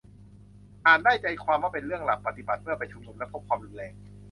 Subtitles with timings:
[0.85, 3.93] อ่านได้ใจความว่าเป็นเรื่องหลักปฏิบัติเมื่อไปชุมนุมและพบความรุนแรง